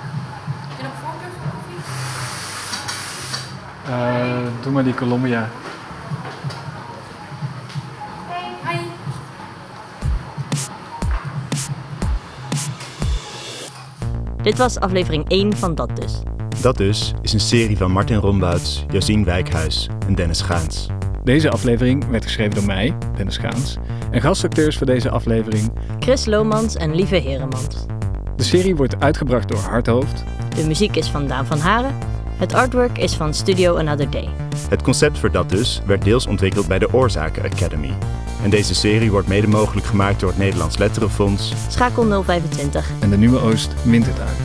Heb 0.69 0.77
je 0.77 0.83
nog 0.83 0.93
voorkeur 1.03 1.31
voor 1.39 1.51
koffie? 1.57 1.81
Eh, 3.95 4.63
doe 4.63 4.73
maar 4.73 4.85
die 4.85 4.95
Colombia. 4.95 5.49
Dit 14.43 14.59
was 14.59 14.79
aflevering 14.79 15.25
1 15.29 15.57
van 15.57 15.75
Dat 15.75 15.97
Dus. 15.97 16.23
Dat 16.61 16.77
dus 16.77 17.15
is 17.23 17.33
een 17.33 17.41
serie 17.41 17.77
van 17.77 17.91
Martin 17.91 18.17
Rombouts, 18.17 18.85
Josien 18.91 19.25
Wijkhuis 19.25 19.89
en 20.07 20.15
Dennis 20.15 20.41
Gaans. 20.41 20.87
Deze 21.25 21.51
aflevering 21.51 22.09
werd 22.09 22.25
geschreven 22.25 22.55
door 22.55 22.65
mij, 22.65 22.95
Dennis 23.17 23.37
Gaans. 23.37 23.77
En 24.11 24.21
gastacteurs 24.21 24.77
voor 24.77 24.87
deze 24.87 25.11
aflevering. 25.11 25.73
Chris 25.99 26.27
Lomans 26.27 26.75
en 26.75 26.95
Lieve 26.95 27.15
Heremans. 27.17 27.87
De 28.37 28.43
serie 28.43 28.77
wordt 28.77 29.01
uitgebracht 29.01 29.49
door 29.49 29.59
Hardhoofd. 29.59 30.25
De 30.57 30.67
muziek 30.67 30.97
is 30.97 31.09
van 31.09 31.27
Daan 31.27 31.47
van 31.47 31.59
Haren. 31.59 31.95
Het 32.37 32.55
artwork 32.55 32.99
is 32.99 33.15
van 33.15 33.35
Studio 33.35 33.77
Another 33.77 34.11
Day. 34.11 34.29
Het 34.69 34.83
concept 34.83 35.19
voor 35.19 35.31
dat 35.31 35.51
dus 35.51 35.83
werd 35.87 36.05
deels 36.05 36.27
ontwikkeld 36.27 36.67
bij 36.67 36.79
de 36.79 36.93
Oorzaken 36.93 37.43
Academy. 37.43 37.93
En 38.43 38.51
deze 38.51 38.75
serie 38.75 39.11
wordt 39.11 39.29
mede 39.29 39.49
mogelijk 39.49 39.87
gemaakt 39.87 40.21
door 40.21 40.29
het 40.29 40.39
Nederlands 40.39 40.79
Letterenfonds. 40.79 41.53
Schakel 41.69 42.23
025. 42.25 42.91
En 43.01 43.11
de 43.11 43.17
Nieuwe 43.17 43.41
Oost 43.41 43.75
Wintertuin. 43.85 44.37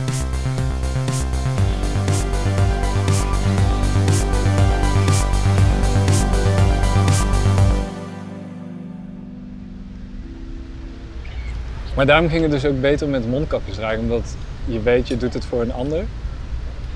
Maar 11.94 12.06
daarom 12.06 12.28
ging 12.28 12.42
het 12.42 12.50
dus 12.50 12.64
ook 12.64 12.80
beter 12.80 13.08
met 13.08 13.28
mondkapjes 13.28 13.76
dragen, 13.76 13.98
omdat 13.98 14.36
je 14.64 14.82
weet, 14.82 15.08
je 15.08 15.16
doet 15.16 15.34
het 15.34 15.44
voor 15.44 15.62
een 15.62 15.72
ander. 15.72 15.98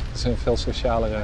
Het 0.08 0.16
is 0.16 0.24
een 0.24 0.36
veel 0.36 0.56
socialere... 0.56 1.18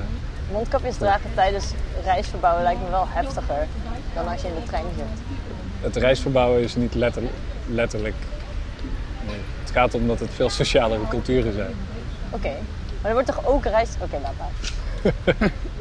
Mondkapjes 0.52 0.96
dragen 0.96 1.30
tijdens 1.34 1.72
reisverbouwen 2.04 2.62
lijkt 2.62 2.80
me 2.80 2.90
wel 2.90 3.06
heftiger 3.08 3.66
dan 4.14 4.28
als 4.28 4.42
je 4.42 4.48
in 4.48 4.54
de 4.54 4.62
trein 4.66 4.84
zit. 4.96 5.22
Het 5.80 5.96
reisverbouwen 5.96 6.62
is 6.62 6.74
niet 6.74 6.94
letter, 6.94 7.22
letterlijk... 7.66 8.14
Nee. 9.26 9.36
Het 9.60 9.70
gaat 9.70 9.94
om 9.94 10.06
dat 10.06 10.20
het 10.20 10.30
veel 10.34 10.50
socialere 10.50 11.08
culturen 11.08 11.52
zijn. 11.52 11.74
Oké, 12.30 12.52
maar 13.00 13.10
er 13.10 13.12
wordt 13.12 13.26
toch 13.26 13.46
ook 13.46 13.64
reis... 13.64 13.90
Oké, 14.00 14.16
laat 14.22 14.34
maar. 14.38 15.50